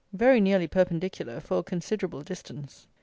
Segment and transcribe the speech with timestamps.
[0.13, 2.87] Very nearly perpendicular for a considerable distance.